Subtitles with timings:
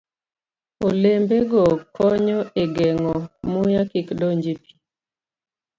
[0.87, 1.61] Olembego
[1.95, 3.15] konyo e geng'o
[3.51, 4.71] muya kik donj e pi.